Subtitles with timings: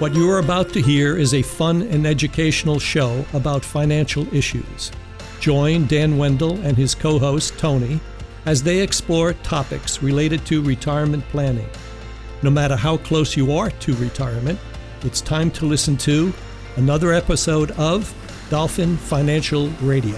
[0.00, 4.90] What you are about to hear is a fun and educational show about financial issues.
[5.40, 8.00] Join Dan Wendell and his co host, Tony,
[8.46, 11.68] as they explore topics related to retirement planning.
[12.42, 14.58] No matter how close you are to retirement,
[15.02, 16.32] it's time to listen to
[16.76, 18.10] another episode of
[18.48, 20.16] Dolphin Financial Radio.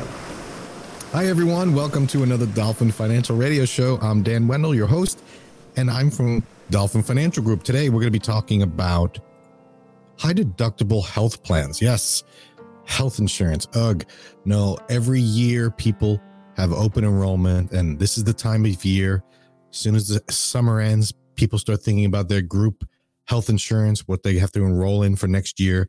[1.10, 1.74] Hi, everyone.
[1.74, 3.98] Welcome to another Dolphin Financial Radio Show.
[4.00, 5.24] I'm Dan Wendell, your host,
[5.74, 7.64] and I'm from Dolphin Financial Group.
[7.64, 9.18] Today, we're going to be talking about
[10.18, 11.80] high deductible health plans.
[11.80, 12.24] Yes,
[12.84, 13.66] health insurance.
[13.74, 14.04] Ugh.
[14.44, 16.20] No, every year people
[16.56, 19.22] have open enrollment, and this is the time of year.
[19.70, 22.84] As soon as the summer ends, people start thinking about their group
[23.26, 25.88] health insurance, what they have to enroll in for next year.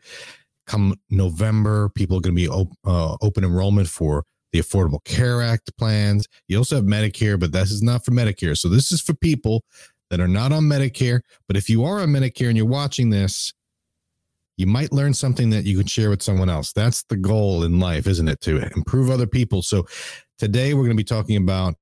[0.67, 5.41] Come November, people are going to be op- uh, open enrollment for the Affordable Care
[5.41, 6.27] Act plans.
[6.47, 8.57] You also have Medicare, but this is not for Medicare.
[8.57, 9.63] So this is for people
[10.09, 11.21] that are not on Medicare.
[11.47, 13.53] But if you are on Medicare and you're watching this,
[14.57, 16.73] you might learn something that you can share with someone else.
[16.73, 18.41] That's the goal in life, isn't it?
[18.41, 19.61] To improve other people.
[19.61, 19.87] So
[20.37, 21.75] today we're going to be talking about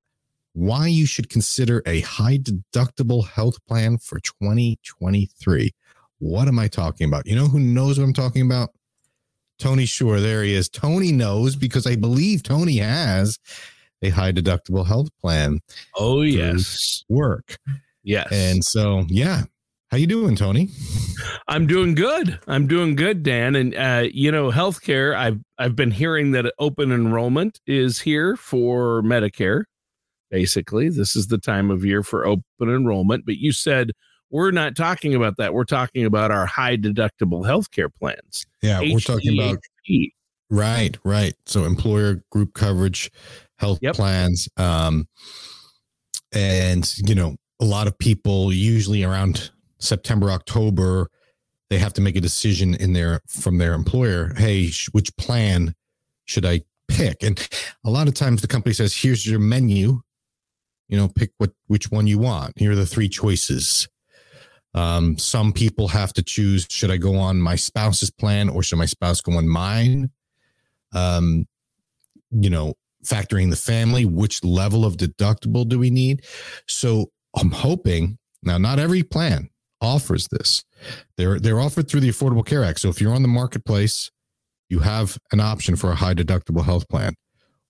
[0.54, 5.72] why you should consider a high deductible health plan for 2023.
[6.20, 7.26] What am I talking about?
[7.26, 8.70] You know who knows what I'm talking about?
[9.60, 10.20] Tony Shore.
[10.20, 10.70] There he is.
[10.70, 13.38] Tony knows because I believe Tony has
[14.02, 15.60] a high deductible health plan.
[15.96, 17.04] Oh, yes.
[17.10, 17.58] Work.
[18.04, 18.28] Yes.
[18.32, 19.44] And so, yeah,
[19.92, 20.70] how you doing, Tony?
[21.50, 22.40] I'm doing good.
[22.48, 23.56] I'm doing good, Dan.
[23.56, 25.16] And uh, you know, healthcare.
[25.16, 29.66] I've I've been hearing that open enrollment is here for Medicare.
[30.30, 33.26] Basically, this is the time of year for open enrollment.
[33.26, 33.92] But you said
[34.30, 35.54] we're not talking about that.
[35.54, 38.46] We're talking about our high deductible healthcare plans.
[38.62, 39.60] Yeah, we're talking about
[40.50, 41.34] right, right.
[41.46, 43.12] So employer group coverage
[43.58, 43.96] health yep.
[43.96, 44.48] plans.
[44.56, 45.10] Um,
[46.32, 51.10] and you know, a lot of people usually around September, October,
[51.70, 54.34] they have to make a decision in their from their employer.
[54.36, 55.74] Hey, sh- which plan
[56.26, 57.24] should I pick?
[57.24, 57.48] And
[57.86, 60.02] a lot of times the company says, "Here's your menu.
[60.90, 62.58] You know, pick what which one you want.
[62.58, 63.88] Here are the three choices."
[64.74, 68.78] Um, some people have to choose: should I go on my spouse's plan or should
[68.78, 70.12] my spouse go on mine?
[70.94, 71.48] Um,
[72.32, 72.74] you know,
[73.06, 76.26] factoring the family, which level of deductible do we need?
[76.68, 79.50] So I'm hoping now, not every plan
[79.82, 80.64] offers this.
[81.18, 82.80] They're they're offered through the Affordable Care Act.
[82.80, 84.12] So if you're on the marketplace,
[84.70, 87.14] you have an option for a high deductible health plan.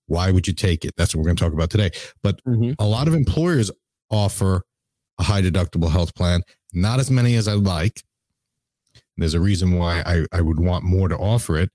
[0.08, 0.94] Why would you take it?
[0.98, 1.92] That's what we're going to talk about today.
[2.22, 2.74] But mm-hmm.
[2.80, 3.72] a lot of employers
[4.10, 4.64] offer
[5.18, 6.42] a high deductible health plan,
[6.74, 8.04] not as many as I like.
[9.18, 11.70] There's a reason why I, I would want more to offer it.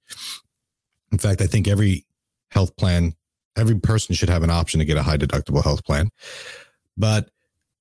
[1.13, 2.05] In fact, I think every
[2.51, 3.15] health plan,
[3.57, 6.11] every person should have an option to get a high deductible health plan.
[6.97, 7.31] But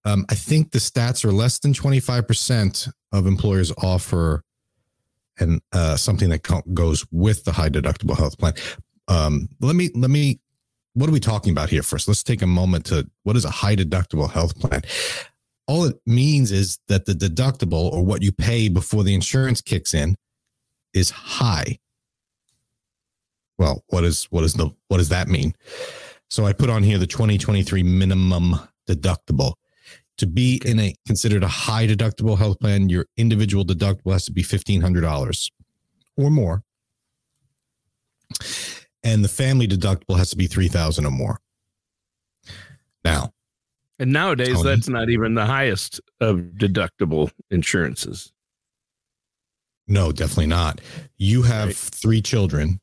[0.05, 4.43] um, I think the stats are less than 25% of employers offer
[5.39, 8.53] and uh, something that goes with the high deductible health plan.
[9.07, 10.39] Um, let me, let me,
[10.93, 12.07] what are we talking about here first?
[12.07, 14.83] Let's take a moment to what is a high deductible health plan?
[15.67, 19.93] All it means is that the deductible or what you pay before the insurance kicks
[19.93, 20.15] in
[20.93, 21.79] is high.
[23.57, 25.55] Well, what is what is the what does that mean?
[26.29, 28.55] So I put on here the 2023 minimum
[28.87, 29.53] deductible
[30.17, 34.31] to be in a considered a high deductible health plan, your individual deductible has to
[34.31, 35.51] be $1,500
[36.17, 36.63] or more.
[39.03, 41.39] And the family deductible has to be 3000 or more.
[43.03, 43.33] Now,
[43.99, 48.33] and nowadays, Tony, that's not even the highest of deductible insurances.
[49.87, 50.81] No, definitely not.
[51.17, 51.75] You have right.
[51.75, 52.79] three children.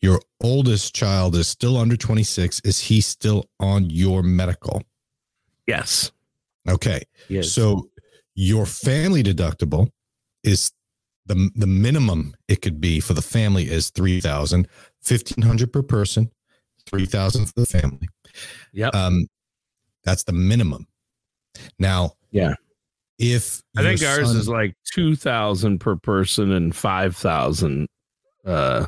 [0.00, 2.60] Your oldest child is still under 26.
[2.64, 4.82] Is he still on your medical?
[5.66, 6.10] Yes.
[6.68, 7.02] Okay.
[7.28, 7.52] Yes.
[7.52, 7.88] So
[8.34, 9.88] your family deductible
[10.42, 10.72] is
[11.26, 14.66] the the minimum it could be for the family is 3000
[15.06, 16.30] 1500 per person
[16.86, 18.08] 3000 for the family.
[18.72, 19.26] Yeah um
[20.04, 20.86] that's the minimum.
[21.78, 22.54] Now yeah.
[23.18, 27.86] if i think ours son, is like 2000 per person and 5000
[28.46, 28.86] uh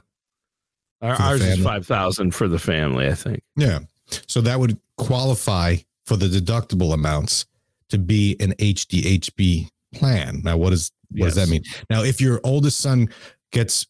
[1.02, 3.42] ours is 5000 for the family i think.
[3.56, 3.80] Yeah.
[4.26, 7.46] So that would qualify for the deductible amounts
[7.90, 10.40] to be an HDHP plan.
[10.44, 11.34] Now, what is what yes.
[11.34, 11.62] does that mean?
[11.90, 13.08] Now, if your oldest son
[13.52, 13.86] gets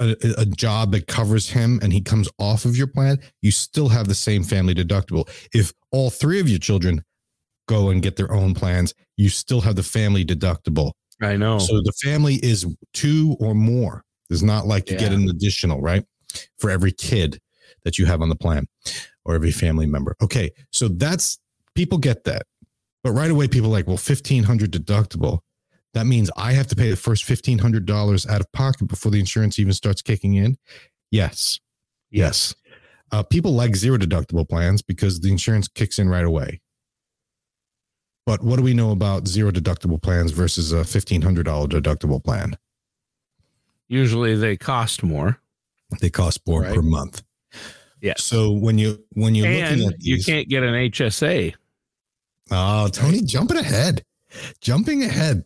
[0.00, 3.88] a, a, job that covers him and he comes off of your plan, you still
[3.88, 5.28] have the same family deductible.
[5.52, 7.04] If all three of your children
[7.68, 10.92] go and get their own plans, you still have the family deductible.
[11.22, 11.58] I know.
[11.58, 14.02] So the family is two or more.
[14.30, 15.02] It's not like you yeah.
[15.02, 16.04] get an additional, right?
[16.58, 17.38] For every kid
[17.84, 18.66] that you have on the plan
[19.24, 20.16] or every family member.
[20.22, 20.50] Okay.
[20.72, 21.38] So that's
[21.74, 22.42] people get that.
[23.04, 25.40] But right away, people like, well, 1500 deductible.
[25.92, 29.58] That means I have to pay the first $1,500 out of pocket before the insurance
[29.58, 30.56] even starts kicking in.
[31.10, 31.60] Yes.
[32.10, 32.54] Yes.
[33.12, 36.60] Uh, people like zero deductible plans because the insurance kicks in right away.
[38.26, 42.56] But what do we know about zero deductible plans versus a $1,500 deductible plan?
[43.86, 45.38] Usually they cost more.
[46.00, 46.74] They cost more right.
[46.74, 47.22] per month.
[48.00, 48.14] Yeah.
[48.16, 51.54] So when you when you're and looking at these, you can't get an HSA.
[52.50, 54.04] Oh, Tony, jumping ahead,
[54.60, 55.44] jumping ahead.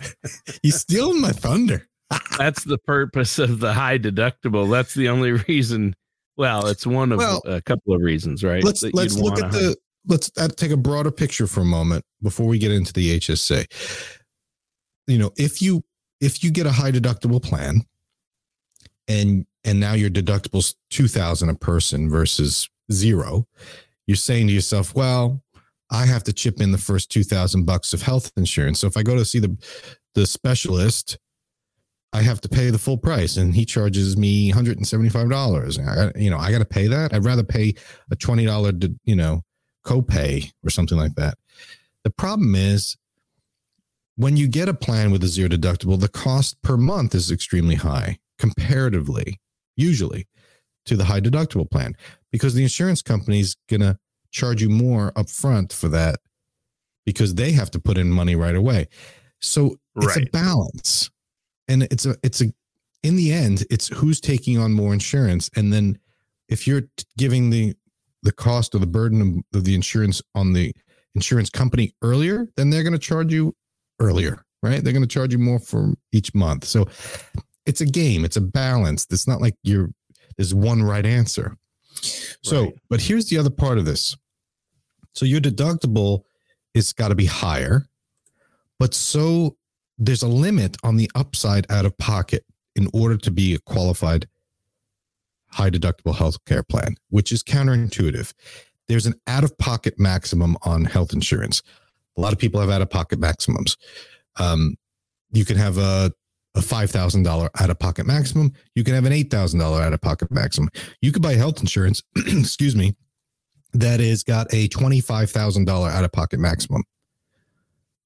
[0.62, 1.86] He's stealing my thunder.
[2.38, 4.70] That's the purpose of the high deductible.
[4.70, 5.94] That's the only reason.
[6.36, 8.62] Well, it's one of well, a couple of reasons, right?
[8.62, 12.46] Let's let's look at the let's uh, take a broader picture for a moment before
[12.46, 13.66] we get into the HSA.
[15.06, 15.82] You know, if you
[16.20, 17.82] if you get a high deductible plan
[19.08, 23.46] and and now your deductible's 2000 a person versus zero,
[24.06, 25.42] you're saying to yourself, well,
[25.90, 28.80] I have to chip in the first 2000 bucks of health insurance.
[28.80, 29.56] So if I go to see the
[30.14, 31.18] the specialist,
[32.12, 36.14] I have to pay the full price and he charges me $175.
[36.14, 37.12] I, you know, I got to pay that.
[37.12, 37.74] I'd rather pay
[38.10, 39.42] a $20, you know,
[39.84, 41.36] copay or something like that.
[42.04, 42.96] The problem is
[44.16, 47.76] when you get a plan with a zero deductible, the cost per month is extremely
[47.76, 49.38] high comparatively,
[49.76, 50.26] usually
[50.86, 51.94] to the high deductible plan
[52.32, 53.98] because the insurance company is going to
[54.30, 56.20] charge you more upfront for that
[57.04, 58.88] because they have to put in money right away.
[59.40, 60.28] So it's right.
[60.28, 61.10] a balance.
[61.68, 62.52] And it's a it's a
[63.02, 65.98] in the end it's who's taking on more insurance and then
[66.48, 66.82] if you're
[67.16, 67.74] giving the
[68.22, 70.72] the cost or the burden of the insurance on the
[71.14, 73.54] insurance company earlier, then they're going to charge you
[74.00, 74.82] earlier, right?
[74.82, 76.64] They're going to charge you more for each month.
[76.64, 76.88] So
[77.66, 79.06] it's a game, it's a balance.
[79.10, 79.90] It's not like you're
[80.36, 81.56] there's one right answer.
[82.42, 82.74] So, right.
[82.88, 84.16] but here's the other part of this.
[85.12, 86.22] So your deductible
[86.74, 87.86] is got to be higher,
[88.78, 89.56] but so
[89.98, 92.44] there's a limit on the upside out of pocket
[92.76, 94.28] in order to be a qualified
[95.50, 98.32] high deductible health care plan, which is counterintuitive.
[98.86, 101.62] There's an out of pocket maximum on health insurance.
[102.16, 103.76] A lot of people have out of pocket maximums.
[104.36, 104.76] Um,
[105.32, 106.12] you can have a
[106.54, 108.52] a $5,000 out of pocket maximum.
[108.74, 110.70] You can have an $8,000 out of pocket maximum.
[111.00, 112.96] You could buy health insurance, excuse me,
[113.74, 116.82] that is got a $25,000 out of pocket maximum.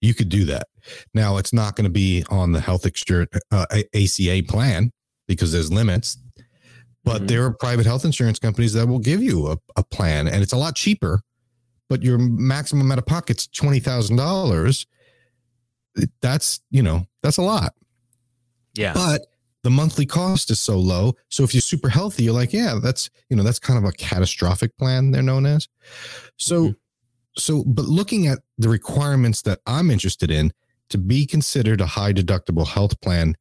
[0.00, 0.66] You could do that.
[1.14, 4.90] Now, it's not going to be on the health extra, uh, ACA plan
[5.28, 6.18] because there's limits,
[7.04, 7.26] but mm-hmm.
[7.26, 10.52] there are private health insurance companies that will give you a, a plan and it's
[10.52, 11.20] a lot cheaper,
[11.88, 14.86] but your maximum out of pocket's $20,000.
[16.20, 17.74] That's, you know, that's a lot.
[18.74, 18.92] Yeah.
[18.94, 19.26] But
[19.62, 21.14] the monthly cost is so low.
[21.28, 23.92] So if you're super healthy, you're like, yeah, that's, you know, that's kind of a
[23.92, 25.68] catastrophic plan, they're known as.
[26.36, 26.72] So, mm-hmm.
[27.36, 30.52] so, but looking at the requirements that I'm interested in
[30.88, 33.36] to be considered a high deductible health plan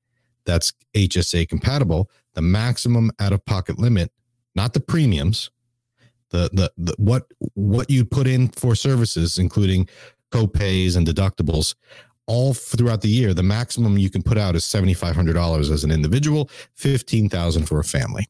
[0.46, 4.12] that's HSA compatible, the maximum out of pocket limit,
[4.56, 5.50] not the premiums,
[6.30, 7.26] the, the, the what,
[7.56, 9.90] what you put in for services, including
[10.32, 11.76] co-pays and deductibles
[12.32, 16.50] all throughout the year, the maximum you can put out is $7,500 as an individual,
[16.76, 18.26] 15,000 for a family.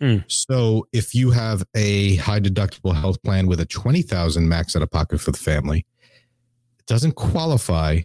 [0.00, 0.24] Mm.
[0.26, 4.90] So if you have a high deductible health plan with a 20,000 max out of
[4.90, 5.86] pocket for the family,
[6.80, 8.00] it doesn't qualify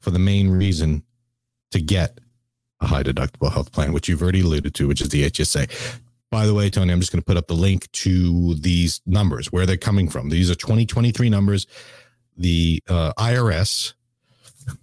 [0.00, 1.02] for the main reason
[1.72, 2.20] to get
[2.80, 6.00] a high deductible health plan, which you've already alluded to, which is the HSA.
[6.30, 9.52] By the way, Tony, I'm just going to put up the link to these numbers,
[9.52, 10.30] where they're coming from.
[10.30, 11.66] These are 2023 numbers
[12.36, 13.94] the uh, IRS.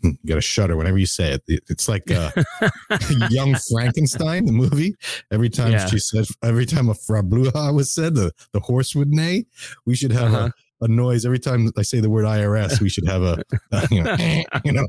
[0.04, 1.44] You got to shudder whenever you say it.
[1.48, 2.32] It's like uh,
[3.30, 4.96] Young Frankenstein, the movie.
[5.32, 5.88] Every time yeah.
[5.88, 9.46] she said, every time a Frau Blücher was said, the, the horse would neigh.
[9.86, 10.50] We should have uh-huh.
[10.82, 12.80] a, a noise every time I say the word IRS.
[12.80, 14.16] We should have a, a you know,
[14.64, 14.88] you know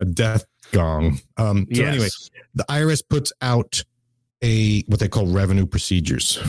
[0.00, 1.18] a death gong.
[1.36, 1.88] Um, so yes.
[1.88, 2.08] anyway,
[2.54, 3.82] the IRS puts out
[4.42, 6.42] a what they call revenue procedures.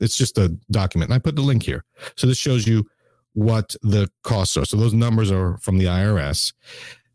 [0.00, 1.84] It's just a document, and I put the link here.
[2.16, 2.84] So this shows you
[3.34, 4.64] what the costs are.
[4.64, 6.52] So those numbers are from the IRS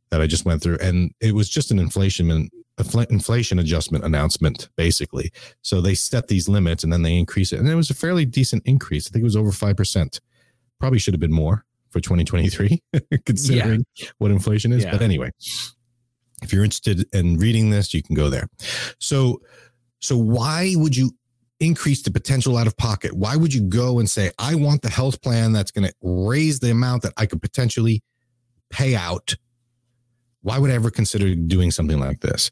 [0.09, 2.49] that I just went through, and it was just an inflation
[3.09, 5.31] inflation adjustment announcement, basically.
[5.63, 8.25] So they set these limits and then they increase it, and it was a fairly
[8.25, 9.07] decent increase.
[9.07, 10.21] I think it was over five percent.
[10.79, 12.81] Probably should have been more for 2023,
[13.25, 14.07] considering yeah.
[14.19, 14.83] what inflation is.
[14.83, 14.91] Yeah.
[14.91, 15.31] But anyway,
[16.43, 18.47] if you're interested in reading this, you can go there.
[18.99, 19.41] So,
[19.99, 21.11] so why would you
[21.59, 23.13] increase the potential out of pocket?
[23.13, 26.59] Why would you go and say, I want the health plan that's going to raise
[26.59, 28.03] the amount that I could potentially
[28.69, 29.35] pay out?
[30.41, 32.51] Why would I ever consider doing something like this?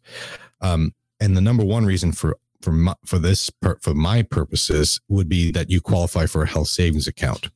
[0.62, 5.30] Um, and the number one reason for for my, for this for my purposes would
[5.30, 7.50] be that you qualify for a health savings account.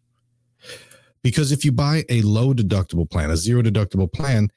[1.24, 4.50] Because if you buy a low deductible plan, a zero deductible plan,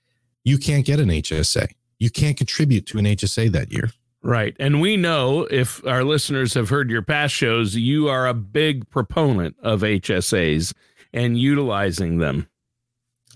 [0.44, 1.68] you can't get an HSA.
[1.98, 3.90] You can't contribute to an HSA that year.
[4.22, 4.54] Right.
[4.60, 8.88] And we know if our listeners have heard your past shows, you are a big
[8.88, 10.72] proponent of HSAs
[11.12, 12.48] and utilizing them.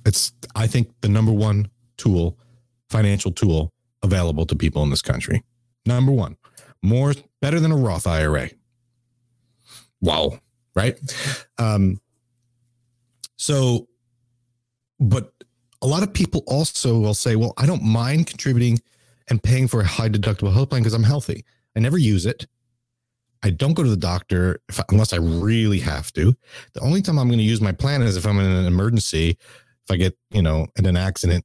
[0.05, 2.39] It's, I think, the number one tool,
[2.89, 5.43] financial tool available to people in this country.
[5.85, 6.37] Number one,
[6.83, 8.51] more better than a Roth IRA.
[10.01, 10.39] Wow.
[10.77, 10.99] Right.
[11.59, 12.01] Um,
[13.37, 13.89] so,
[15.01, 15.33] but
[15.83, 18.79] a lot of people also will say, well, I don't mind contributing
[19.29, 21.45] and paying for a high deductible health plan because I'm healthy.
[21.75, 22.47] I never use it.
[23.43, 26.35] I don't go to the doctor unless I really have to.
[26.73, 29.31] The only time I'm going to use my plan is if I'm in an emergency,
[29.31, 31.45] if I get, you know, in an accident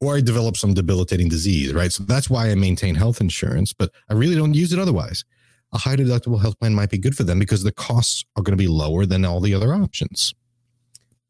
[0.00, 1.90] or I develop some debilitating disease, right?
[1.90, 5.24] So that's why I maintain health insurance, but I really don't use it otherwise.
[5.72, 8.56] A high deductible health plan might be good for them because the costs are going
[8.56, 10.34] to be lower than all the other options.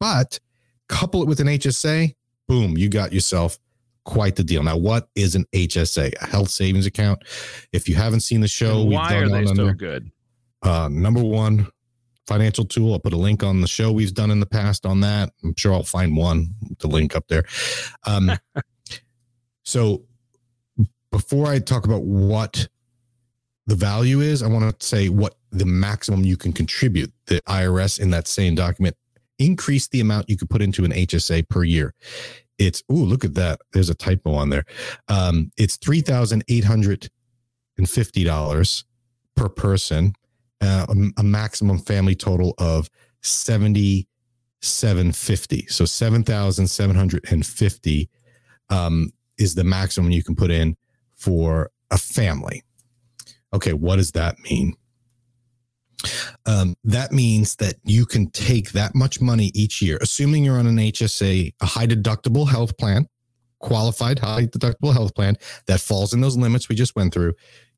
[0.01, 0.39] But
[0.89, 2.15] couple it with an HSA,
[2.47, 3.59] boom, you got yourself
[4.05, 4.63] quite the deal.
[4.63, 6.15] Now, what is an HSA?
[6.21, 7.23] A health savings account.
[7.73, 10.11] If you haven't seen the show, and why are they so good?
[10.63, 11.69] Uh, number one,
[12.27, 12.93] financial tool.
[12.93, 15.31] I'll put a link on the show we've done in the past on that.
[15.43, 17.45] I'm sure I'll find one to link up there.
[18.07, 18.33] Um,
[19.63, 20.05] so
[21.11, 22.69] before I talk about what
[23.67, 27.13] the value is, I want to say what the maximum you can contribute.
[27.27, 28.97] The IRS in that same document
[29.39, 31.95] increase the amount you could put into an HSA per year.
[32.59, 33.61] It's oh look at that.
[33.73, 34.65] There's a typo on there.
[35.09, 37.09] Um, it's three thousand eight hundred
[37.77, 38.85] and fifty dollars
[39.35, 40.15] per person,
[40.61, 42.89] uh, a, a maximum family total of
[43.23, 44.07] seventy
[44.63, 45.67] seven fifty.
[45.67, 48.09] So seven thousand seven hundred and fifty
[48.71, 50.77] um, is the maximum you can put in
[51.17, 52.63] for a family.
[53.53, 54.75] Okay, what does that mean?
[56.47, 60.67] Um, that means that you can take that much money each year, assuming you're on
[60.67, 63.09] an HSA, a high deductible health plan,
[63.61, 65.37] qualified high deductible health plan
[65.67, 67.33] that falls in those limits we just went through.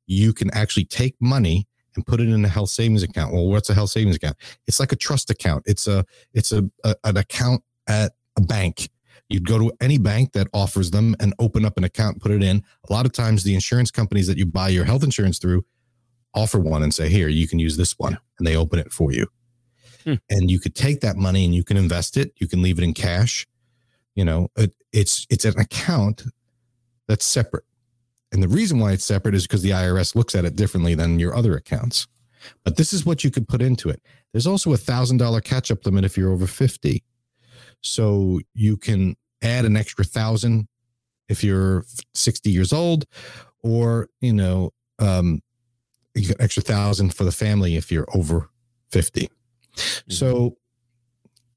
[0.06, 3.32] You can actually take money and put it in a health savings account.
[3.32, 4.36] Well, what's a health savings account?
[4.66, 5.62] It's like a trust account.
[5.66, 6.04] It's a
[6.34, 8.90] it's a, a an account at a bank.
[9.28, 12.42] You'd go to any bank that offers them and open up an account, put it
[12.42, 12.62] in.
[12.88, 15.64] A lot of times, the insurance companies that you buy your health insurance through
[16.36, 18.18] offer one and say, here, you can use this one.
[18.38, 19.26] And they open it for you.
[20.04, 20.14] Hmm.
[20.30, 22.32] And you could take that money and you can invest it.
[22.36, 23.46] You can leave it in cash.
[24.14, 26.22] You know, it, it's it's an account
[27.08, 27.64] that's separate.
[28.32, 31.18] And the reason why it's separate is because the IRS looks at it differently than
[31.18, 32.06] your other accounts.
[32.64, 34.00] But this is what you could put into it.
[34.32, 37.02] There's also a thousand dollar catch up limit if you're over 50.
[37.82, 40.68] So you can add an extra thousand
[41.28, 43.04] if you're 60 years old,
[43.62, 45.40] or, you know, um,
[46.16, 48.48] you get extra thousand for the family if you're over
[48.90, 49.28] 50.
[49.76, 50.12] Mm-hmm.
[50.12, 50.56] So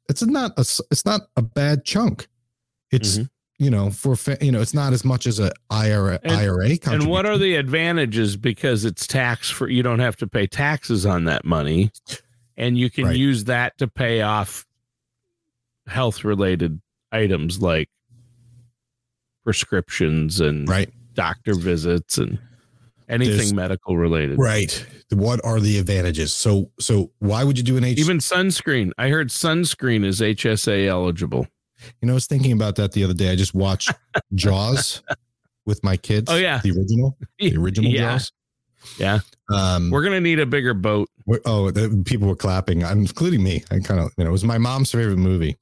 [0.09, 0.61] it's not a,
[0.91, 2.27] it's not a bad chunk.
[2.91, 3.63] It's, mm-hmm.
[3.63, 7.07] you know, for, you know, it's not as much as a IRA, and, IRA And
[7.07, 11.25] what are the advantages because it's tax for, you don't have to pay taxes on
[11.25, 11.91] that money
[12.57, 13.15] and you can right.
[13.15, 14.65] use that to pay off
[15.87, 17.89] health related items like
[19.43, 20.91] prescriptions and right.
[21.13, 22.39] doctor visits and
[23.09, 24.37] anything There's, medical related.
[24.37, 24.85] Right.
[25.11, 26.31] What are the advantages?
[26.33, 28.91] So so why would you do an H even sunscreen?
[28.97, 31.47] I heard sunscreen is HSA eligible.
[32.01, 33.31] You know, I was thinking about that the other day.
[33.31, 33.91] I just watched
[34.33, 35.01] Jaws
[35.65, 36.29] with my kids.
[36.29, 38.11] Oh yeah, the original, the original yeah.
[38.11, 38.31] Jaws.
[38.97, 39.19] Yeah.
[39.53, 41.09] Um, we're gonna need a bigger boat.
[41.45, 43.63] Oh, the, people were clapping, including me.
[43.71, 45.57] I kind of, you know, it was my mom's favorite movie,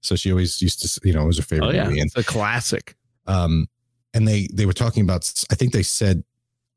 [0.00, 1.84] so she always used to, you know, it was her favorite oh, yeah.
[1.84, 2.00] movie.
[2.00, 2.96] And, it's a classic.
[3.26, 3.66] Um,
[4.14, 5.32] and they they were talking about.
[5.50, 6.24] I think they said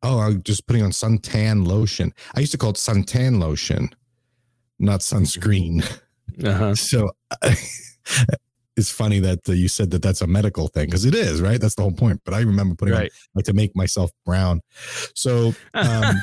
[0.03, 2.13] oh, I'm just putting on suntan lotion.
[2.35, 3.89] I used to call it suntan lotion,
[4.79, 5.83] not sunscreen.
[6.43, 6.73] Uh-huh.
[6.73, 7.11] So
[8.75, 11.61] it's funny that uh, you said that that's a medical thing because it is, right?
[11.61, 12.21] That's the whole point.
[12.25, 13.11] But I remember putting right.
[13.11, 14.61] on like to make myself brown.
[15.13, 16.15] So, um,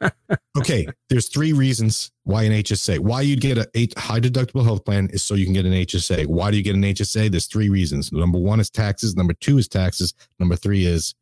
[0.58, 5.08] okay, there's three reasons why an HSA, why you'd get a high deductible health plan
[5.12, 6.26] is so you can get an HSA.
[6.26, 7.30] Why do you get an HSA?
[7.30, 8.10] There's three reasons.
[8.12, 9.14] Number one is taxes.
[9.14, 10.14] Number two is taxes.
[10.40, 11.14] Number three is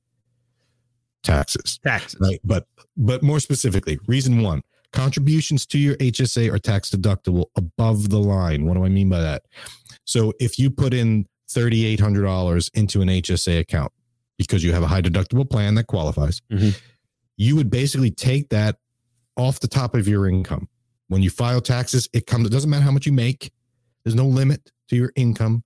[1.23, 1.79] taxes.
[1.85, 2.21] Taxes.
[2.21, 2.41] Right.
[2.45, 4.63] But but more specifically, reason one,
[4.93, 8.67] contributions to your HSA are tax deductible above the line.
[8.67, 9.43] What do I mean by that?
[10.05, 13.93] So if you put in $3,800 into an HSA account
[14.39, 16.71] because you have a high deductible plan that qualifies, mm-hmm.
[17.37, 18.77] you would basically take that
[19.37, 20.69] off the top of your income.
[21.09, 23.51] When you file taxes, it comes, it doesn't matter how much you make.
[24.05, 25.65] There's no limit to your income.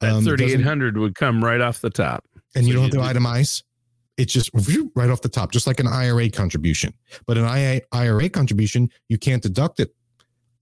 [0.00, 2.24] That um, 3,800 would come right off the top.
[2.54, 3.62] And so you don't have to itemize
[4.16, 4.50] it's just
[4.94, 6.94] right off the top, just like an IRA contribution.
[7.26, 9.94] But an IRA contribution, you can't deduct it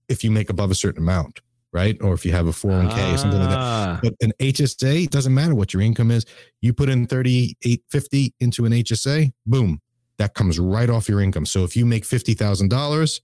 [0.09, 1.41] if you make above a certain amount.
[1.71, 1.97] right?
[2.01, 3.13] Or if you have a 401k ah.
[3.13, 3.59] or something like that.
[3.59, 3.99] Ah.
[4.01, 6.25] But an HSA, doesn't matter what your income is.
[6.61, 9.81] You put in 3850 into an HSA, boom,
[10.19, 11.45] that comes right off your income.
[11.45, 13.21] So if you make $50,000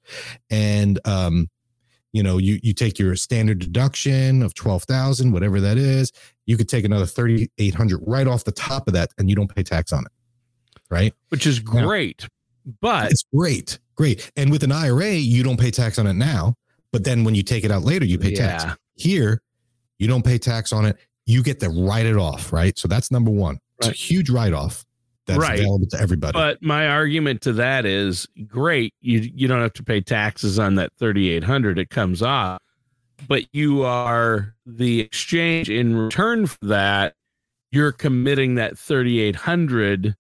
[0.50, 1.48] and um
[2.12, 6.12] you know, you you take your standard deduction of 12,000, whatever that is,
[6.48, 9.62] you could take another 3800 right off the top of that and you don't pay
[9.62, 10.12] tax on it.
[10.90, 11.14] Right?
[11.30, 12.24] Which is great.
[12.24, 13.80] Now, but it's great.
[13.96, 14.32] Great.
[14.36, 16.56] And with an IRA, you don't pay tax on it now
[16.92, 18.58] but then when you take it out later, you pay yeah.
[18.58, 18.78] tax.
[18.96, 19.42] Here,
[19.98, 20.98] you don't pay tax on it.
[21.26, 22.78] You get to write it off, right?
[22.78, 23.60] So that's number one.
[23.80, 24.84] It's a huge write off
[25.26, 25.60] that's right.
[25.60, 26.34] available to everybody.
[26.34, 28.94] But my argument to that is great.
[29.02, 31.78] You you don't have to pay taxes on that thirty eight hundred.
[31.78, 32.60] It comes off,
[33.28, 37.14] but you are the exchange in return for that.
[37.72, 40.16] You're committing that thirty eight hundred.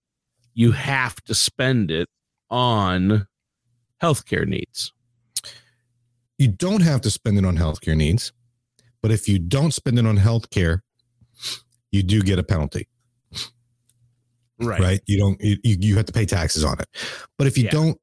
[0.54, 2.08] You have to spend it
[2.50, 3.28] on
[4.02, 4.92] healthcare needs.
[6.38, 8.32] You don't have to spend it on healthcare needs,
[9.02, 10.80] but if you don't spend it on healthcare,
[11.92, 12.88] you do get a penalty.
[14.62, 14.80] Right.
[14.80, 15.02] Right.
[15.06, 16.88] You don't you, you have to pay taxes on it.
[17.38, 17.72] But if you yeah.
[17.72, 17.98] don't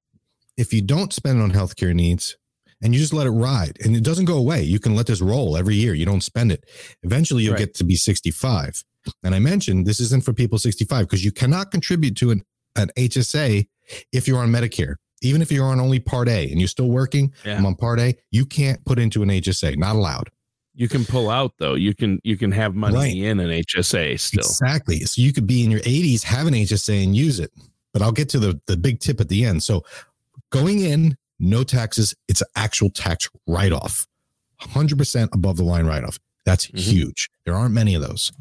[0.56, 2.36] if you don't spend it on healthcare needs
[2.82, 5.20] and you just let it ride and it doesn't go away, you can let this
[5.20, 5.92] roll every year.
[5.92, 6.64] You don't spend it.
[7.02, 7.60] Eventually you'll right.
[7.60, 8.84] get to be 65.
[9.22, 12.42] And I mentioned this isn't for people 65 because you cannot contribute to an,
[12.76, 13.66] an HSA
[14.12, 17.32] if you're on Medicare even if you're on only part A and you're still working,
[17.44, 17.56] yeah.
[17.56, 20.30] I'm on part A, you can't put into an HSA, not allowed.
[20.74, 21.74] You can pull out though.
[21.74, 23.16] You can you can have money right.
[23.16, 24.40] in an HSA still.
[24.40, 25.00] Exactly.
[25.00, 27.50] So you could be in your 80s, have an HSA and use it.
[27.94, 29.62] But I'll get to the the big tip at the end.
[29.62, 29.84] So
[30.50, 34.06] going in, no taxes, it's an actual tax write off.
[34.62, 36.18] 100% above the line write off.
[36.46, 36.78] That's mm-hmm.
[36.78, 37.28] huge.
[37.44, 38.32] There aren't many of those.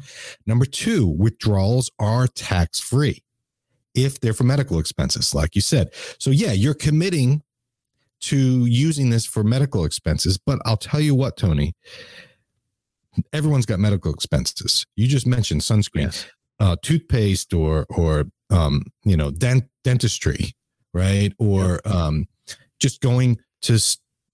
[0.46, 3.22] Number 2, withdrawals are tax free
[3.94, 5.90] if they're for medical expenses, like you said.
[6.18, 7.42] So, yeah, you're committing
[8.20, 10.38] to using this for medical expenses.
[10.38, 11.74] But I'll tell you what, Tony,
[13.32, 14.86] everyone's got medical expenses.
[14.96, 16.26] You just mentioned sunscreen, yes.
[16.60, 20.52] uh, toothpaste, or or um, you know, dent dentistry,
[20.94, 21.32] right?
[21.38, 22.26] Or um,
[22.78, 23.78] just going to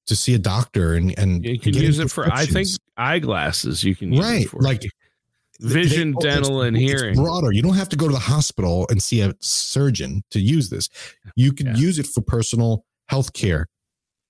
[0.07, 3.85] to see a doctor and and you can use it for I think eyeglasses.
[3.85, 4.83] You can use, right like
[5.61, 7.15] vision, they, dental, and hearing.
[7.15, 7.53] broader.
[7.53, 10.89] You don't have to go to the hospital and see a surgeon to use this.
[11.37, 11.77] You can yeah.
[11.77, 13.69] use it for personal health care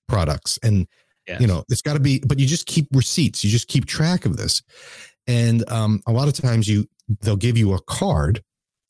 [0.07, 0.59] products.
[0.63, 0.87] And,
[1.27, 1.41] yes.
[1.41, 3.43] you know, it's got to be, but you just keep receipts.
[3.43, 4.61] You just keep track of this.
[5.27, 6.85] And um, a lot of times you,
[7.21, 8.43] they'll give you a card,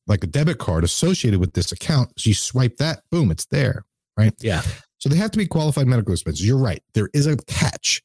[0.08, 2.12] like a debit card associated with this account.
[2.18, 3.86] So you swipe that, boom, it's there.
[4.18, 4.34] Right.
[4.40, 4.62] Yeah.
[4.98, 6.46] So they have to be qualified medical expenses.
[6.46, 6.82] You're right.
[6.94, 8.02] There is a catch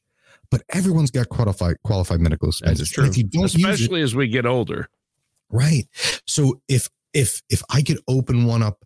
[0.51, 2.79] but everyone's got qualified qualified medical expenses.
[2.79, 3.05] That's true.
[3.05, 4.89] if you don't especially it, as we get older.
[5.49, 5.87] Right.
[6.25, 8.83] So if if if I could open one up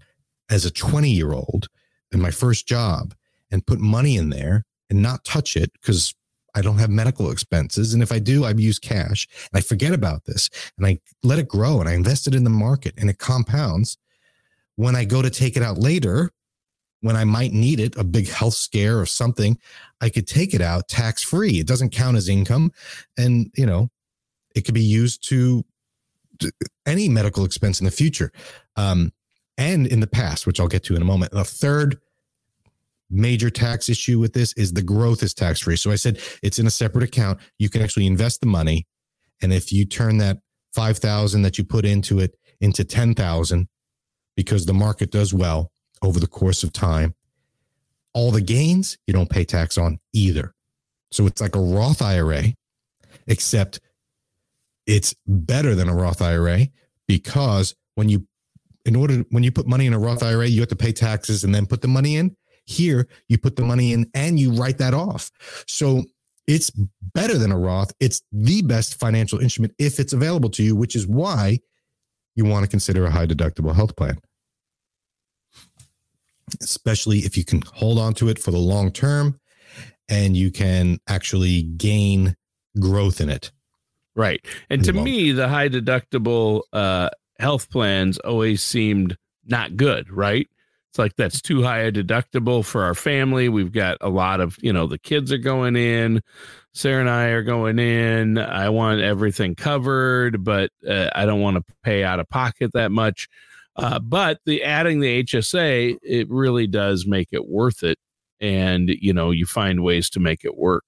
[0.50, 1.68] as a 20 year old
[2.12, 3.14] in my first job
[3.52, 6.14] and put money in there and not touch it because
[6.56, 7.94] I don't have medical expenses.
[7.94, 11.40] And if I do, I use cash and I forget about this and I let
[11.40, 13.98] it grow and I invest it in the market and it compounds.
[14.76, 16.32] When I go to take it out later,
[17.04, 19.58] when I might need it, a big health scare or something,
[20.00, 21.60] I could take it out tax free.
[21.60, 22.72] It doesn't count as income.
[23.18, 23.90] And, you know,
[24.56, 25.66] it could be used to,
[26.86, 28.32] any medical expense in the future
[28.76, 29.14] um,
[29.58, 31.32] and in the past, which I'll get to in a moment.
[31.32, 31.98] The third
[33.10, 35.76] major tax issue with this is the growth is tax free.
[35.76, 37.40] So I said it's in a separate account.
[37.60, 38.88] You can actually invest the money.
[39.42, 40.40] And if you turn that
[40.74, 43.68] 5,000 that you put into it into 10,000
[44.36, 45.73] because the market does well,
[46.04, 47.16] over the course of time.
[48.14, 50.54] All the gains you don't pay tax on either.
[51.12, 52.54] So it's like a Roth IRA,
[53.28, 53.80] except
[54.86, 56.68] it's better than a Roth IRA
[57.08, 58.28] because when you
[58.86, 61.44] in order when you put money in a Roth IRA, you have to pay taxes
[61.44, 62.36] and then put the money in.
[62.66, 65.32] Here, you put the money in and you write that off.
[65.68, 66.04] So
[66.48, 66.70] it's
[67.14, 67.94] better than a Roth.
[68.00, 71.60] It's the best financial instrument if it's available to you, which is why
[72.36, 74.18] you want to consider a high deductible health plan
[76.62, 79.40] especially if you can hold on to it for the long term
[80.10, 82.36] and you can actually gain
[82.80, 83.52] growth in it.
[84.16, 84.46] Right.
[84.70, 90.48] And to me, the high deductible uh, health plans always seemed not good, right?
[90.92, 93.50] It's like that's too high a deductible for our family.
[93.50, 96.22] We've got a lot of, you know, the kids are going in.
[96.76, 98.38] Sarah and I are going in.
[98.38, 102.92] I want everything covered, but uh, I don't want to pay out of pocket that
[102.92, 103.28] much.
[103.76, 107.98] Uh, but the adding the HSA, it really does make it worth it.
[108.40, 110.84] And, you know, you find ways to make it work.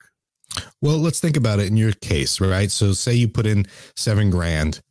[0.81, 2.69] Well, let's think about it in your case, right?
[2.69, 4.81] So say you put in seven grand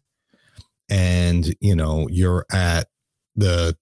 [0.89, 2.89] and, you know, you're at
[3.37, 3.77] the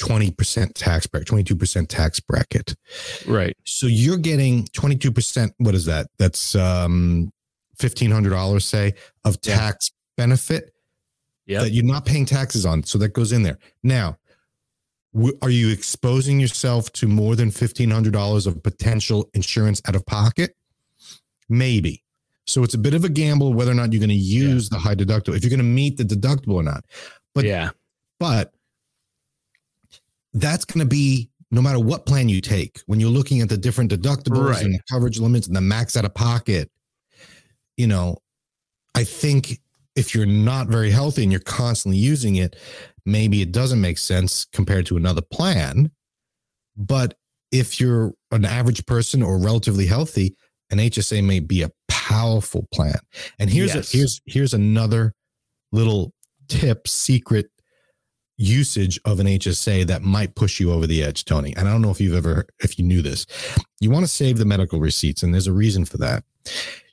[0.00, 2.74] 20% tax bracket, 22% tax bracket.
[3.26, 3.56] Right.
[3.64, 5.50] So you're getting 22%.
[5.58, 6.06] What is that?
[6.18, 7.30] That's um,
[7.78, 10.24] $1,500, say, of tax yeah.
[10.24, 10.70] benefit
[11.48, 11.62] yep.
[11.62, 12.84] that you're not paying taxes on.
[12.84, 13.58] So that goes in there.
[13.82, 14.16] Now,
[15.14, 20.54] w- are you exposing yourself to more than $1,500 of potential insurance out of pocket?
[21.48, 22.04] Maybe.
[22.46, 24.76] So it's a bit of a gamble whether or not you're going to use yeah.
[24.76, 26.84] the high deductible, if you're going to meet the deductible or not.
[27.34, 27.70] But yeah,
[28.18, 28.52] but
[30.32, 33.56] that's going to be no matter what plan you take when you're looking at the
[33.56, 34.64] different deductibles right.
[34.64, 36.70] and the coverage limits and the max out of pocket.
[37.76, 38.16] You know,
[38.94, 39.60] I think
[39.98, 42.54] if you're not very healthy and you're constantly using it,
[43.04, 45.90] maybe it doesn't make sense compared to another plan.
[46.76, 47.14] But
[47.50, 50.36] if you're an average person or relatively healthy,
[50.70, 52.98] an HSA may be a powerful plan.
[53.40, 53.92] And here's yes.
[53.92, 55.14] a, here's here's another
[55.72, 56.12] little
[56.48, 57.50] tip, secret
[58.36, 61.56] usage of an HSA that might push you over the edge, Tony.
[61.56, 63.26] And I don't know if you've ever if you knew this.
[63.80, 66.22] You want to save the medical receipts, and there's a reason for that.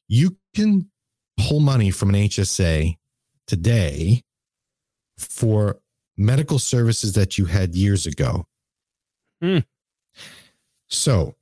[0.08, 0.90] You can
[1.38, 2.98] pull money from an HSA
[3.48, 4.24] today
[5.18, 5.80] for
[6.18, 8.48] medical services that you had years ago.
[9.44, 9.64] Mm.
[10.88, 11.36] So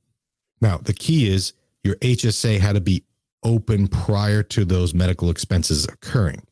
[0.60, 1.52] now the key is
[1.82, 3.04] your HSA had to be
[3.42, 6.42] open prior to those medical expenses occurring.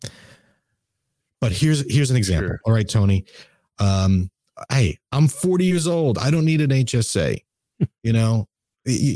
[1.40, 2.50] But here's here's an example.
[2.50, 2.60] Sure.
[2.66, 3.24] All right, Tony.
[3.78, 4.30] Um,
[4.70, 6.18] hey, I'm 40 years old.
[6.18, 7.38] I don't need an HSA.
[8.02, 8.46] you know,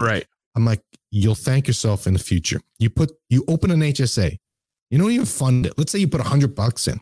[0.01, 0.27] right?
[0.57, 2.61] I'm like, you'll thank yourself in the future.
[2.79, 4.37] You put you open an HSA.
[4.90, 5.75] You don't even fund it.
[5.77, 6.99] Let's say you put a hundred bucks in.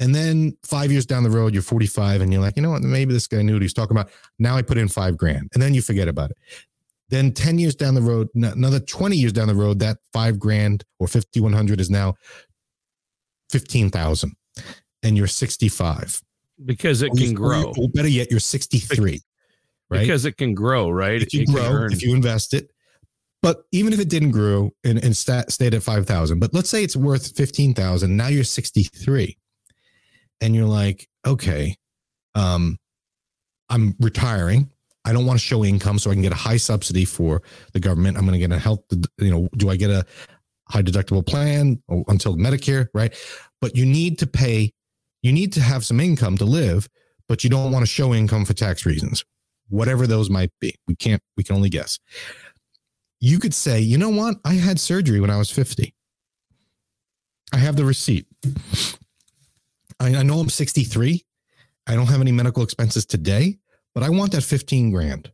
[0.00, 2.82] And then five years down the road, you're 45 and you're like, you know what?
[2.82, 4.10] Maybe this guy knew what he's talking about.
[4.38, 5.50] Now I put in five grand.
[5.54, 6.36] And then you forget about it.
[7.10, 10.84] Then 10 years down the road, another 20 years down the road, that five grand
[10.98, 12.14] or 5,100 is now
[13.50, 14.34] 15,000
[15.04, 16.20] and you're 65.
[16.64, 17.72] Because it can grow.
[17.78, 19.20] Or better yet, you're 63.
[19.94, 20.00] Right?
[20.00, 21.22] Because it can grow, right?
[21.22, 22.70] If you it grow, if you invest it.
[23.42, 26.82] But even if it didn't grow and, and stat, stayed at 5,000, but let's say
[26.82, 29.36] it's worth 15,000, now you're 63.
[30.40, 31.76] And you're like, okay,
[32.34, 32.78] um,
[33.68, 34.70] I'm retiring.
[35.04, 37.42] I don't want to show income so I can get a high subsidy for
[37.74, 38.16] the government.
[38.16, 38.80] I'm going to get a health,
[39.18, 40.06] you know, do I get a
[40.70, 43.14] high deductible plan until Medicare, right?
[43.60, 44.72] But you need to pay,
[45.22, 46.88] you need to have some income to live,
[47.28, 49.24] but you don't want to show income for tax reasons,
[49.74, 50.74] whatever those might be.
[50.86, 51.98] We can't, we can only guess.
[53.20, 54.36] You could say, you know what?
[54.44, 55.94] I had surgery when I was 50.
[57.52, 58.26] I have the receipt.
[60.00, 61.24] I, I know I'm 63.
[61.86, 63.58] I don't have any medical expenses today
[63.94, 65.30] but I want that 15 grand.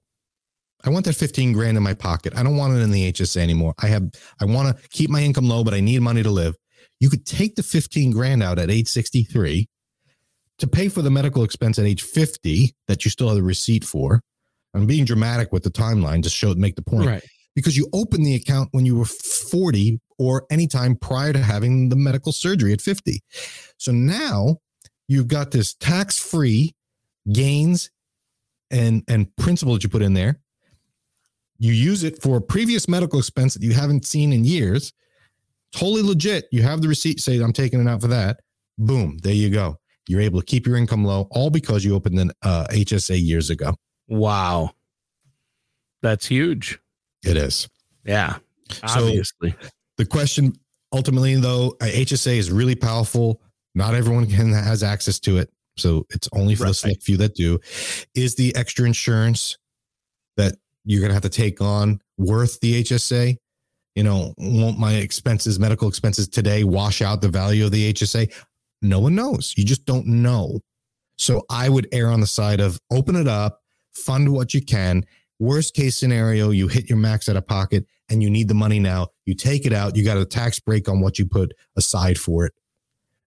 [0.85, 2.35] I want that 15 grand in my pocket.
[2.37, 3.75] I don't want it in the HSA anymore.
[3.83, 6.57] I have, I want to keep my income low, but I need money to live.
[7.01, 9.69] You could take the 15 grand out at age 63
[10.59, 13.85] to pay for the medical expense at age 50 that you still have the receipt
[13.85, 14.23] for.
[14.75, 17.07] I'm being dramatic with the timeline to show, make the point.
[17.07, 17.25] Right.
[17.57, 21.97] Because you opened the account when you were 40 or anytime prior to having the
[21.97, 23.21] medical surgery at 50.
[23.77, 24.59] So now
[25.09, 26.75] you've got this tax free
[27.33, 27.91] gains
[28.71, 30.41] and and principal that you put in there.
[31.59, 34.93] You use it for a previous medical expense that you haven't seen in years.
[35.73, 36.47] Totally legit.
[36.53, 37.21] You have the receipt.
[37.21, 38.41] Say I'm taking it out for that.
[38.79, 39.19] Boom.
[39.23, 39.77] There you go.
[40.09, 43.51] You're able to keep your income low, all because you opened an uh, HSA years
[43.51, 43.75] ago.
[44.11, 44.73] Wow,
[46.03, 46.79] that's huge.
[47.25, 47.69] It is.
[48.05, 48.37] Yeah,
[48.83, 49.53] obviously.
[49.53, 50.53] So the question
[50.93, 53.41] ultimately, though, uh, HSA is really powerful.
[53.75, 56.71] Not everyone can has access to it so it's only for right.
[56.71, 57.59] the select few that do.
[58.15, 59.57] Is the extra insurance
[60.37, 63.37] that you're going to have to take on worth the HSA?
[63.97, 68.33] You know, won't my expenses, medical expenses today, wash out the value of the HSA?
[68.83, 69.55] No one knows.
[69.57, 70.61] You just don't know.
[71.19, 73.60] So I would err on the side of open it up,
[74.01, 75.05] fund what you can.
[75.39, 78.79] Worst case scenario, you hit your max out of pocket and you need the money
[78.79, 79.09] now.
[79.25, 79.97] You take it out.
[79.97, 82.53] You got a tax break on what you put aside for it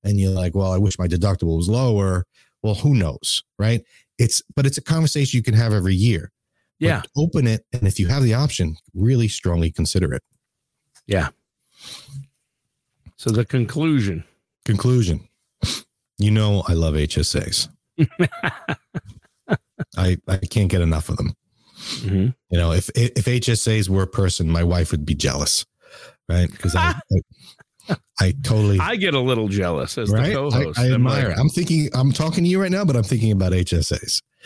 [0.03, 2.25] and you're like, well, I wish my deductible was lower.
[2.62, 3.83] Well, who knows, right?
[4.17, 6.31] It's but it's a conversation you can have every year.
[6.79, 7.01] Yeah.
[7.01, 10.23] But open it and if you have the option, really strongly consider it.
[11.07, 11.29] Yeah.
[13.17, 14.23] So the conclusion.
[14.65, 15.27] Conclusion.
[16.19, 17.69] You know I love HSAs.
[19.97, 21.34] I I can't get enough of them.
[21.77, 22.27] Mm-hmm.
[22.49, 25.65] You know, if if HSAs were a person, my wife would be jealous,
[26.29, 26.49] right?
[26.49, 26.95] Because I,
[27.89, 28.79] I, I totally.
[28.79, 30.27] I get a little jealous as right?
[30.27, 30.79] the co-host.
[30.79, 31.29] I, I admire.
[31.29, 31.89] Like, I'm thinking.
[31.93, 34.21] I'm talking to you right now, but I'm thinking about HSAs.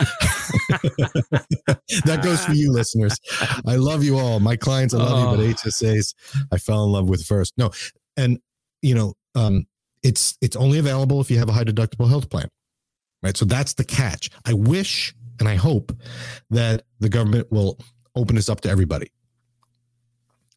[2.05, 3.17] that goes for you, listeners.
[3.65, 4.39] I love you all.
[4.39, 5.31] My clients, I love oh.
[5.31, 5.69] you, but oh.
[5.69, 6.13] HSAs,
[6.51, 7.53] I fell in love with first.
[7.57, 7.71] No,
[8.15, 8.39] and
[8.81, 9.67] you know, um,
[10.03, 12.49] it's it's only available if you have a high deductible health plan.
[13.23, 13.35] Right.
[13.35, 14.29] So that's the catch.
[14.45, 15.91] I wish and I hope
[16.49, 17.79] that the government will
[18.15, 19.11] open this up to everybody.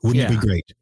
[0.03, 0.33] Wouldn't yeah.
[0.33, 0.73] it be great?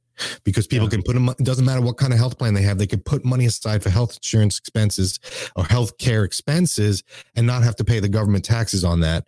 [0.44, 0.90] Because people yeah.
[0.90, 3.00] can put them, it doesn't matter what kind of health plan they have, they can
[3.00, 5.20] put money aside for health insurance expenses
[5.54, 7.04] or health care expenses
[7.36, 9.26] and not have to pay the government taxes on that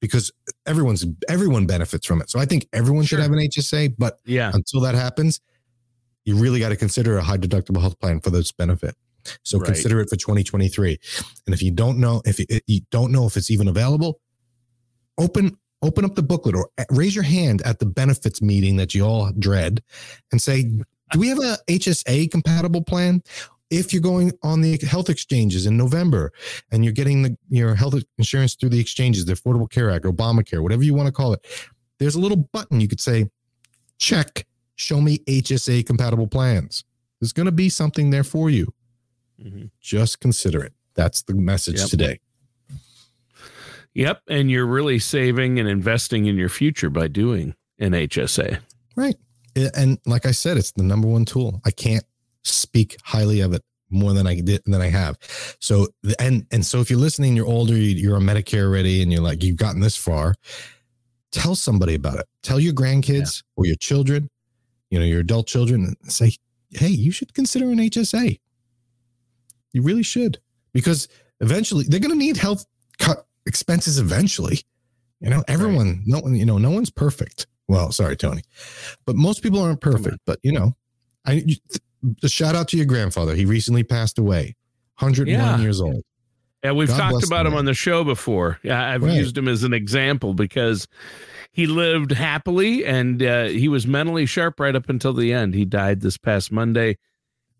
[0.00, 0.32] because
[0.66, 2.30] everyone's everyone benefits from it.
[2.30, 3.18] So I think everyone sure.
[3.18, 5.40] should have an HSA, but yeah, until that happens,
[6.24, 8.96] you really got to consider a high deductible health plan for this benefit.
[9.42, 9.66] So right.
[9.66, 10.98] consider it for 2023.
[11.46, 14.20] And if you don't know if you don't know if it's even available,
[15.18, 19.04] open open up the booklet or raise your hand at the benefits meeting that you
[19.04, 19.82] all dread
[20.32, 20.64] and say,
[21.12, 23.22] "Do we have a HSA compatible plan?"
[23.70, 26.32] If you're going on the health exchanges in November
[26.70, 30.62] and you're getting the, your health insurance through the exchanges, the Affordable Care Act, Obamacare,
[30.62, 31.44] whatever you want to call it,
[31.98, 33.28] there's a little button you could say,
[33.98, 36.84] check, show me HSA compatible plans.
[37.20, 38.72] There's going to be something there for you.
[39.42, 39.66] Mm-hmm.
[39.80, 40.72] Just consider it.
[40.94, 41.88] That's the message yep.
[41.88, 42.20] today.
[43.94, 44.22] Yep.
[44.28, 48.58] And you're really saving and investing in your future by doing an HSA.
[48.96, 49.16] Right.
[49.56, 51.60] And like I said, it's the number one tool.
[51.64, 52.04] I can't
[52.42, 55.16] speak highly of it more than I did than I have.
[55.60, 59.22] So and and so if you're listening, you're older, you're on Medicare already, and you're
[59.22, 60.34] like you've gotten this far.
[61.30, 62.26] Tell somebody about it.
[62.42, 63.52] Tell your grandkids yeah.
[63.56, 64.28] or your children,
[64.90, 66.32] you know, your adult children, and say,
[66.70, 68.38] "Hey, you should consider an HSA.
[69.74, 70.38] You really should,
[70.72, 71.08] because
[71.40, 72.64] eventually they're going to need health
[72.98, 73.98] cut expenses.
[73.98, 74.60] Eventually,
[75.20, 76.24] you know, everyone, right.
[76.24, 77.46] no, you know, no one's perfect.
[77.68, 78.42] Well, sorry, Tony,
[79.04, 80.18] but most people aren't perfect.
[80.24, 80.74] But you know,
[81.26, 81.44] I
[82.22, 83.34] a shout out to your grandfather.
[83.34, 84.56] He recently passed away,
[84.98, 85.58] 101 yeah.
[85.58, 86.02] years old.
[86.62, 88.58] Yeah, we've God talked about him on the show before.
[88.62, 89.12] Yeah, I've right.
[89.12, 90.88] used him as an example because
[91.52, 95.54] he lived happily and uh, he was mentally sharp right up until the end.
[95.54, 96.96] He died this past Monday.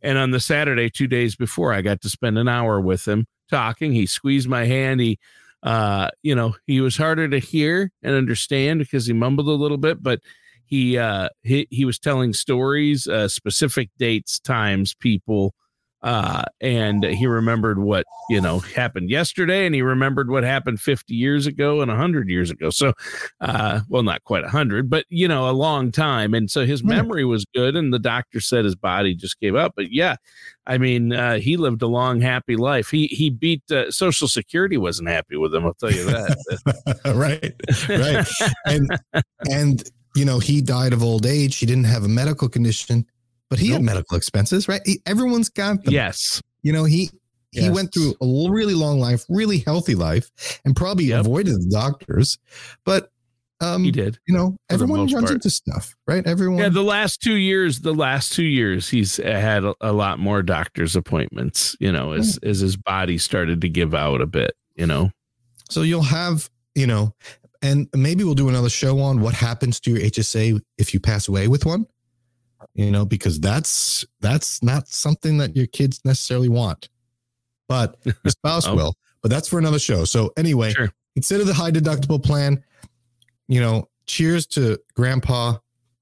[0.04, 3.26] And on the Saturday, two days before, I got to spend an hour with him
[3.50, 3.92] talking.
[3.92, 5.00] He squeezed my hand.
[5.00, 5.18] He,
[5.62, 9.78] uh, you know, he was harder to hear and understand because he mumbled a little
[9.78, 10.20] bit, but
[10.66, 15.54] he uh he, he was telling stories uh specific dates times people
[16.04, 21.14] uh and he remembered what you know happened yesterday and he remembered what happened 50
[21.14, 22.70] years ago and 100 years ago.
[22.70, 22.92] So
[23.40, 26.34] uh well not quite 100 but you know a long time.
[26.34, 26.88] And so his hmm.
[26.88, 29.72] memory was good and the doctor said his body just gave up.
[29.74, 30.16] But yeah
[30.66, 32.90] i mean uh he lived a long happy life.
[32.90, 37.00] He he beat uh, social security wasn't happy with him i'll tell you that.
[37.14, 37.54] Right
[37.88, 38.26] right.
[38.66, 38.88] And
[39.50, 41.56] and you know, he died of old age.
[41.56, 43.04] He didn't have a medical condition,
[43.54, 43.76] but he nope.
[43.76, 44.80] had medical expenses, right?
[44.84, 45.94] He, everyone's got them.
[45.94, 46.42] Yes.
[46.64, 47.08] You know, he
[47.52, 47.72] he yes.
[47.72, 50.28] went through a really long life, really healthy life,
[50.64, 51.20] and probably yep.
[51.20, 52.36] avoided the doctors.
[52.84, 53.10] But
[53.60, 54.18] um, he did.
[54.26, 55.30] You know, everyone runs part.
[55.30, 56.26] into stuff, right?
[56.26, 56.58] Everyone.
[56.58, 60.42] Yeah, the last two years, the last two years, he's had a, a lot more
[60.42, 61.76] doctor's appointments.
[61.78, 62.48] You know, as yeah.
[62.48, 64.50] as his body started to give out a bit.
[64.74, 65.12] You know,
[65.70, 67.14] so you'll have you know
[67.64, 71.28] and maybe we'll do another show on what happens to your HSA if you pass
[71.28, 71.86] away with one.
[72.74, 76.88] You know, because that's that's not something that your kids necessarily want,
[77.68, 78.74] but your spouse oh.
[78.74, 78.94] will.
[79.22, 80.04] But that's for another show.
[80.04, 80.90] So anyway, sure.
[81.14, 82.62] consider the high deductible plan.
[83.48, 85.52] You know, cheers to Grandpa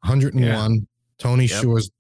[0.05, 0.81] 101, yeah.
[1.19, 1.63] Tony yep.
[1.63, 1.91] Shore's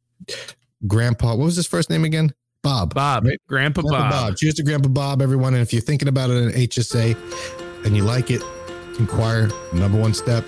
[0.87, 1.35] grandpa.
[1.35, 2.33] What was his first name again?
[2.63, 2.95] Bob.
[2.95, 3.25] Bob.
[3.25, 3.39] Right?
[3.49, 4.29] Grandpa, Grandpa Bob.
[4.31, 4.37] Bob.
[4.37, 5.55] Cheers to Grandpa Bob, everyone.
[5.55, 8.43] And if you're thinking about it in HSA and you like it,
[8.99, 9.49] inquire.
[9.73, 10.45] Number one step,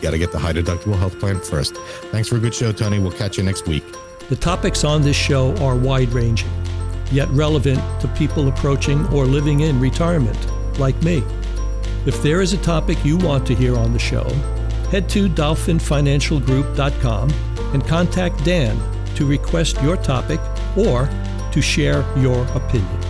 [0.00, 1.76] got to get the high deductible health plan first.
[2.10, 2.98] Thanks for a good show, Tony.
[2.98, 3.84] We'll catch you next week.
[4.28, 6.50] The topics on this show are wide ranging,
[7.10, 10.38] yet relevant to people approaching or living in retirement,
[10.78, 11.24] like me.
[12.06, 14.28] If there is a topic you want to hear on the show,
[14.90, 17.30] head to dolphinfinancialgroup.com
[17.74, 18.78] and contact Dan
[19.16, 20.40] to request your topic
[20.76, 21.08] or
[21.52, 23.09] to share your opinion.